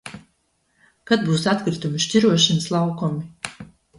Kad 1.11 1.27
būs 1.27 1.43
atkritumi 1.51 2.01
šķirošanas 2.07 2.67
laukumi? 2.77 3.63